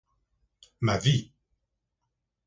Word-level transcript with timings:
Ma 0.85 0.97
vie. 0.97 1.21